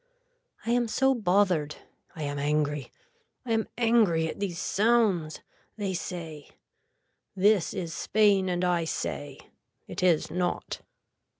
[0.65, 1.75] I am so bothered.
[2.15, 2.91] I am angry.
[3.45, 5.41] I am angry at these sounds.
[5.77, 6.49] They say.
[7.35, 9.37] This is Spain and I say.
[9.87, 10.81] It is not.